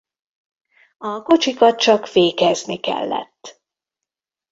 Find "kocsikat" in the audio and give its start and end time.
1.21-1.79